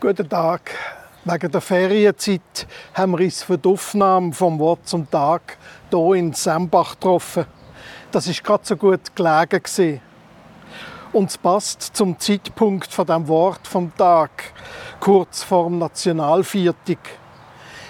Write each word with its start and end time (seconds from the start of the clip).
Guten 0.00 0.28
Tag. 0.28 0.76
Wegen 1.24 1.50
der 1.50 1.60
Ferienzeit 1.60 2.68
haben 2.94 3.18
wir 3.18 3.24
uns 3.24 3.42
für 3.42 3.58
die 3.58 3.68
Aufnahme 3.68 4.32
vom 4.32 4.56
Wort 4.60 4.86
zum 4.86 5.10
Tag 5.10 5.58
hier 5.90 6.14
in 6.14 6.32
Sembach 6.32 6.92
getroffen. 6.92 7.46
Das 8.12 8.28
ist 8.28 8.44
gerade 8.44 8.64
so 8.64 8.76
gut 8.76 9.16
gelegen 9.16 9.60
gewesen. 9.60 10.00
Und 11.12 11.30
es 11.30 11.36
passt 11.36 11.82
zum 11.82 12.16
Zeitpunkt 12.16 12.92
von 12.92 13.06
dem 13.06 13.26
Wort 13.26 13.66
vom 13.66 13.92
Tag, 13.96 14.30
kurz 15.00 15.42
vor 15.42 15.64
dem 15.64 15.80
Nationalviertag. 15.80 17.00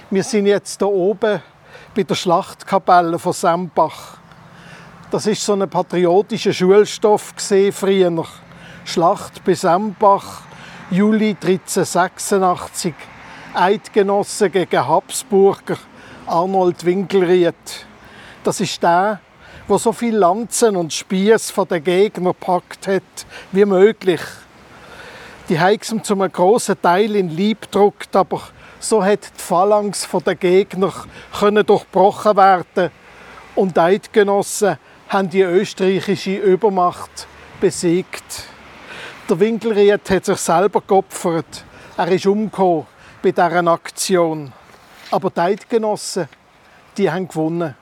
Wir 0.09 0.25
sind 0.25 0.46
jetzt 0.46 0.80
hier 0.80 0.88
oben 0.88 1.43
bei 1.95 2.04
der 2.04 2.14
Schlachtkapelle 2.14 3.18
von 3.18 3.34
Sembach. 3.34 4.16
Das 5.11 5.27
ist 5.27 5.45
so 5.45 5.52
ein 5.52 5.68
patriotischer 5.68 6.54
Schulstoff 6.54 7.34
früher. 7.36 8.25
Schlacht 8.86 9.45
bei 9.45 9.52
Sembach, 9.52 10.47
Juli 10.91 11.36
1386. 11.39 12.95
Eidgenossen 13.52 14.50
gegen 14.50 14.89
Habsburger, 14.89 15.76
Arnold 16.26 16.82
Winkelried. 16.82 17.54
Das 18.43 18.58
ist 18.61 18.82
der, 18.82 19.21
wo 19.67 19.76
so 19.76 19.93
viel 19.93 20.17
Lanzen 20.17 20.76
und 20.76 20.95
Spieß 20.95 21.50
von 21.50 21.68
den 21.68 21.85
Gegner 21.85 22.32
packt 22.32 22.86
hat 22.86 23.03
wie 23.53 23.67
möglich. 23.67 24.22
Die 25.50 25.61
Heigsam 25.61 26.03
zum 26.03 26.21
großen 26.21 26.81
Teil 26.81 27.17
in 27.17 27.29
Lieb 27.29 27.70
druckt, 27.70 28.17
aber 28.17 28.40
so 28.81 29.04
hat 29.04 29.26
die 29.26 29.43
Phalanx 29.43 30.07
von 30.07 30.25
den 30.25 30.39
Gegner 30.39 30.95
können 31.39 31.67
durchbrochen 31.67 32.34
werden 32.34 32.91
und 33.55 33.77
die 33.77 33.81
Eidgenossen 33.81 34.78
haben 35.11 35.28
die 35.28 35.42
österreichische 35.42 36.36
Übermacht 36.36 37.27
besiegt. 37.61 38.48
Der 39.28 39.39
Winkelried 39.41 40.09
hat 40.09 40.25
sich 40.25 40.39
selber 40.39 40.81
geopfert. 40.81 41.62
Er 41.98 42.09
ist 42.09 42.25
umgekommen 42.25 42.87
bei 43.23 43.31
dieser 43.31 43.67
Aktion. 43.67 44.55
Aber 45.11 45.28
die 45.28 45.41
Eidgenossen, 45.41 46.31
die 46.97 47.11
haben 47.11 47.29
gewonnen. 47.29 47.75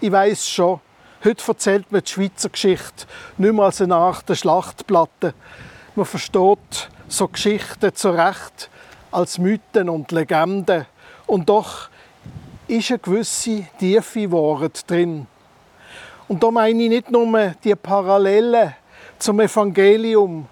Ich 0.00 0.12
weiß 0.12 0.48
schon, 0.48 0.78
heute 1.24 1.42
erzählt 1.44 1.90
man 1.90 2.02
die 2.02 2.10
Schweizer 2.12 2.50
Geschichte 2.50 3.06
nicht 3.36 3.52
mehr 3.52 3.64
als 3.64 3.82
eine 3.82 3.96
Art 3.96 4.28
der 4.28 4.36
Schlachtplatte. 4.36 5.34
Man 5.96 6.06
versteht 6.06 6.88
so 7.08 7.26
Geschichten 7.26 7.92
zu 7.92 8.10
Recht 8.10 8.70
als 9.10 9.38
Mythen 9.38 9.88
und 9.88 10.12
Legenden. 10.12 10.86
Und 11.26 11.48
doch 11.48 11.88
ist 12.68 12.92
eine 12.92 13.00
gewisse 13.00 13.66
tiefe 13.80 14.30
Wahrheit 14.30 14.88
drin. 14.88 15.26
Und 16.28 16.44
da 16.44 16.52
meine 16.52 16.80
ich 16.80 16.88
nicht 16.90 17.10
nur 17.10 17.54
die 17.64 17.74
Parallelen 17.74 18.74
zum 19.18 19.40
Evangelium 19.40 20.46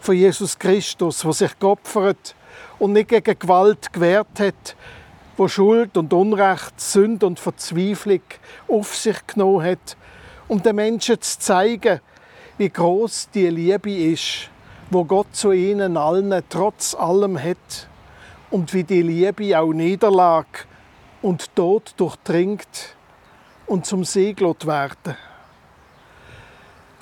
von 0.00 0.14
Jesus 0.14 0.58
Christus, 0.58 1.24
wo 1.24 1.32
sich 1.32 1.58
geopfert 1.58 2.34
und 2.78 2.92
nicht 2.92 3.08
gegen 3.08 3.38
Gewalt 3.38 3.92
gewehrt 3.92 4.38
hat, 4.40 4.76
wo 5.36 5.48
Schuld 5.48 5.96
und 5.96 6.12
Unrecht, 6.12 6.80
Sünde 6.80 7.26
und 7.26 7.40
Verzweiflung 7.40 8.20
auf 8.68 8.94
sich 8.94 9.26
genommen 9.26 9.64
hat, 9.64 9.96
um 10.48 10.62
den 10.62 10.76
Menschen 10.76 11.20
zu 11.20 11.38
zeigen, 11.38 12.00
wie 12.58 12.68
groß 12.68 13.30
die 13.34 13.48
Liebe 13.48 13.90
ist, 13.90 14.50
wo 14.90 15.04
Gott 15.04 15.34
zu 15.34 15.52
ihnen 15.52 15.96
allen 15.96 16.42
trotz 16.48 16.94
allem 16.94 17.38
hat 17.42 17.88
und 18.50 18.72
wie 18.74 18.84
die 18.84 19.02
Liebe 19.02 19.58
auch 19.58 19.72
Niederlage 19.72 20.66
und 21.22 21.54
Tod 21.56 21.94
durchdringt 21.96 22.94
und 23.66 23.86
zum 23.86 24.04
Seeglot 24.04 24.66
werden. 24.66 25.16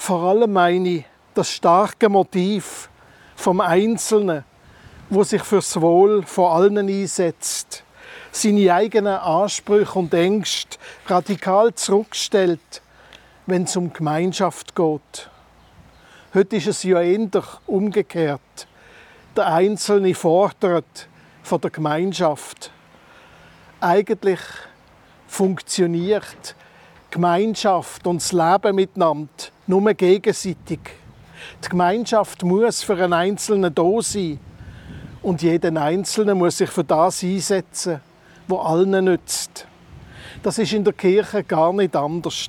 Vor 0.05 0.23
allem 0.25 0.53
meine 0.53 0.89
ich 0.89 1.05
das 1.33 1.49
starke 1.49 2.09
Motiv 2.09 2.91
vom 3.37 3.61
Einzelnen, 3.61 4.45
wo 5.09 5.23
sich 5.23 5.45
fürs 5.45 5.81
Wohl 5.81 6.25
von 6.25 6.51
allen 6.51 6.89
einsetzt, 6.89 7.85
seine 8.33 8.75
eigenen 8.75 9.15
Ansprüche 9.15 9.97
und 9.97 10.13
Ängste 10.13 10.77
radikal 11.07 11.73
zurückstellt, 11.75 12.83
wenn 13.47 13.63
es 13.63 13.77
um 13.77 13.93
Gemeinschaft 13.93 14.75
geht. 14.75 15.31
Heute 16.35 16.57
ist 16.57 16.67
es 16.67 16.83
ja 16.83 17.01
eher 17.01 17.29
umgekehrt. 17.69 18.67
Der 19.37 19.55
Einzelne 19.55 20.17
fordert 20.17 21.07
von 21.45 21.61
der 21.61 21.71
Gemeinschaft. 21.71 22.73
Eigentlich 23.81 24.41
funktioniert 25.29 26.57
Gemeinschaft 27.13 28.07
und 28.07 28.23
das 28.23 28.33
Leben 28.33 28.75
miteinander 28.75 29.29
nur 29.67 29.95
gegenseitig. 29.95 30.81
Die 31.63 31.69
Gemeinschaft 31.69 32.43
muss 32.43 32.83
für 32.83 32.95
einen 32.95 33.13
Einzelnen 33.13 33.75
da 33.75 34.01
sein. 34.01 34.41
Und 35.23 35.43
jeder 35.43 35.81
Einzelne 35.81 36.35
muss 36.35 36.59
sich 36.59 36.71
für 36.71 36.83
das 36.83 37.23
einsetzen, 37.23 38.01
wo 38.49 38.59
allen 38.59 39.05
nützt. 39.05 39.67
Das 40.43 40.59
ist 40.59 40.73
in 40.73 40.85
der 40.85 40.95
Kirche 40.95 41.45
gar 41.45 41.73
nicht 41.73 41.95
anders. 41.95 42.49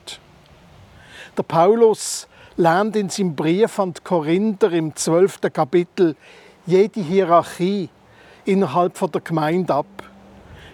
Der 1.38 1.44
Paulus 1.44 2.28
lernt 2.56 2.96
in 2.96 3.10
seinem 3.10 3.36
Brief 3.36 3.78
an 3.80 3.94
die 3.94 4.02
Korinther 4.02 4.72
im 4.72 4.96
12. 4.96 5.42
Kapitel 5.54 6.16
jede 6.66 7.02
Hierarchie 7.02 7.90
innerhalb 8.46 9.00
der 9.12 9.22
Gemeinde 9.22 9.74
ab. 9.74 9.86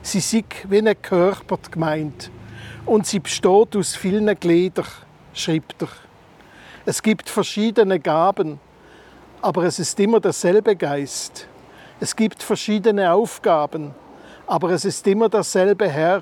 Sie 0.02 0.20
sind 0.20 0.46
wie 0.70 0.78
ein 0.78 1.02
Körper, 1.02 1.58
die 1.58 1.72
Gemeinde. 1.72 2.39
Und 2.86 3.06
sie 3.06 3.20
besteht 3.20 3.76
aus 3.76 3.96
vielen 3.96 4.34
Gliedern, 4.40 4.86
schreibt 5.34 5.82
er. 5.82 5.90
Es 6.86 7.04
gibt 7.04 7.30
verschiedene 7.30 8.00
Gaben, 8.00 8.60
aber 9.42 9.64
es 9.64 9.80
ist 9.80 10.00
immer 10.00 10.20
derselbe 10.20 10.76
Geist. 10.76 11.48
Es 12.00 12.16
gibt 12.16 12.42
verschiedene 12.42 13.12
Aufgaben, 13.12 13.94
aber 14.48 14.72
es 14.72 14.86
ist 14.86 15.06
immer 15.06 15.30
derselbe 15.30 15.88
Herr. 15.90 16.22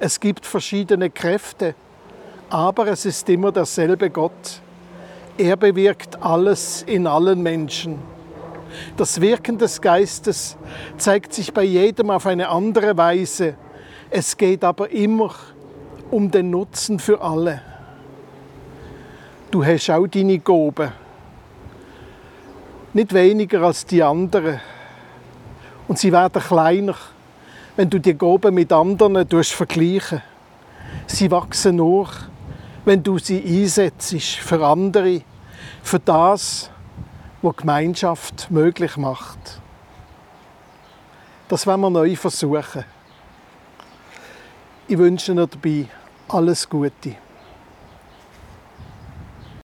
Es 0.00 0.18
gibt 0.18 0.46
verschiedene 0.46 1.10
Kräfte, 1.10 1.74
aber 2.50 2.88
es 2.88 3.04
ist 3.04 3.28
immer 3.28 3.52
derselbe 3.52 4.10
Gott. 4.10 4.60
Er 5.36 5.56
bewirkt 5.56 6.20
alles 6.22 6.82
in 6.82 7.06
allen 7.06 7.42
Menschen. 7.42 7.98
Das 8.96 9.20
Wirken 9.20 9.58
des 9.58 9.80
Geistes 9.80 10.56
zeigt 10.96 11.32
sich 11.32 11.52
bei 11.52 11.62
jedem 11.62 12.10
auf 12.10 12.26
eine 12.26 12.48
andere 12.48 12.96
Weise. 12.96 13.54
Es 14.10 14.36
geht 14.36 14.64
aber 14.64 14.90
immer 14.90 15.34
um 16.10 16.30
den 16.30 16.50
Nutzen 16.50 16.98
für 16.98 17.20
alle. 17.20 17.60
Du 19.50 19.64
hast 19.64 19.90
auch 19.90 20.06
deine 20.06 20.38
Gaben. 20.38 20.92
Nicht 22.94 23.12
weniger 23.12 23.62
als 23.62 23.84
die 23.84 24.02
anderen. 24.02 24.60
Und 25.86 25.98
sie 25.98 26.12
werden 26.12 26.42
kleiner, 26.42 26.96
wenn 27.76 27.90
du 27.90 27.98
die 27.98 28.16
Gaben 28.16 28.54
mit 28.54 28.72
anderen 28.72 29.28
vergleichen 29.28 30.22
Sie 31.06 31.30
wachsen 31.30 31.76
nur, 31.76 32.08
wenn 32.84 33.02
du 33.02 33.18
sie 33.18 33.42
einsetzt 33.42 34.14
für 34.22 34.64
andere, 34.64 35.22
für 35.82 35.98
das, 35.98 36.70
was 37.42 37.56
Gemeinschaft 37.56 38.50
möglich 38.50 38.96
macht. 38.96 39.60
Das 41.48 41.66
wollen 41.66 41.80
wir 41.80 41.90
neu 41.90 42.14
versuchen. 42.16 42.84
Ich 44.90 44.96
wünsche 44.96 45.34
dir 45.34 45.46
dabei 45.46 45.84
alles 46.28 46.66
Gute. 46.66 47.16